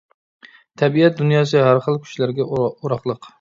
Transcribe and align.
تەبىئەت 0.81 1.19
دۇنياسى 1.19 1.61
ھەر 1.67 1.83
خىل 1.89 2.01
كۈچلەرگە 2.07 2.49
ئوراقلىق. 2.71 3.29